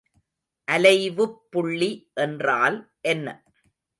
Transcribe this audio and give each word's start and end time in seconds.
அலைவுப்புள்ளி 0.67 1.91
என்றால் 2.15 2.77
என்ன? 3.01 3.27